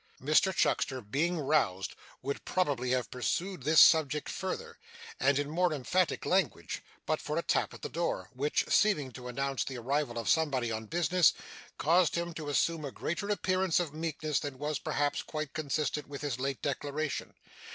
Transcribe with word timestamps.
Mr 0.19 0.51
Chuckster 0.51 0.99
being 0.99 1.37
roused, 1.37 1.93
would 2.23 2.43
probably 2.43 2.89
have 2.89 3.11
pursued 3.11 3.61
this 3.61 3.79
subject 3.79 4.29
further, 4.29 4.79
and 5.19 5.37
in 5.37 5.47
more 5.47 5.71
emphatic 5.71 6.25
language, 6.25 6.81
but 7.05 7.21
for 7.21 7.37
a 7.37 7.43
tap 7.43 7.71
at 7.71 7.83
the 7.83 7.87
door, 7.87 8.27
which 8.33 8.65
seeming 8.67 9.11
to 9.11 9.27
announce 9.27 9.63
the 9.63 9.77
arrival 9.77 10.17
of 10.17 10.27
somebody 10.27 10.71
on 10.71 10.87
business, 10.87 11.33
caused 11.77 12.15
him 12.15 12.33
to 12.33 12.49
assume 12.49 12.83
a 12.83 12.91
greater 12.91 13.29
appearance 13.29 13.79
of 13.79 13.93
meekness 13.93 14.39
than 14.39 14.57
was 14.57 14.79
perhaps 14.79 15.21
quite 15.21 15.53
consistent 15.53 16.07
with 16.07 16.23
his 16.23 16.39
late 16.39 16.63
declaration. 16.63 17.35